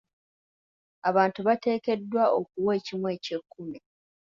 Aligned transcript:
Abantu 1.09 1.39
bateekeddwa 1.47 2.23
okuwa 2.39 2.71
ekimu 2.79 3.07
eky'ekkumi. 3.15 3.79